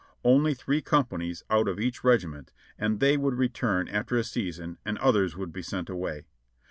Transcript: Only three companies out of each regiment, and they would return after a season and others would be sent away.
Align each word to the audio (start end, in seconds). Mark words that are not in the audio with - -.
Only 0.23 0.55
three 0.55 0.81
companies 0.81 1.43
out 1.51 1.67
of 1.67 1.79
each 1.79 2.03
regiment, 2.03 2.51
and 2.75 2.99
they 2.99 3.17
would 3.17 3.35
return 3.35 3.87
after 3.87 4.17
a 4.17 4.23
season 4.23 4.79
and 4.83 4.97
others 4.97 5.37
would 5.37 5.53
be 5.53 5.61
sent 5.61 5.91
away. 5.91 6.23